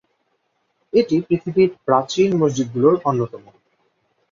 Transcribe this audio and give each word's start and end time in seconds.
এটি 0.93 1.15
পৃথিবীর 1.27 1.69
প্রাচীন 1.85 2.29
মসজিদগুলোর 2.41 2.95
অন্যতম। 3.05 3.43